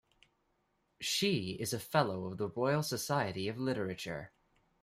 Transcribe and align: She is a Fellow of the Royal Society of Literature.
She 0.99 1.51
is 1.59 1.73
a 1.73 1.79
Fellow 1.79 2.25
of 2.25 2.39
the 2.39 2.47
Royal 2.49 2.81
Society 2.81 3.47
of 3.47 3.59
Literature. 3.59 4.31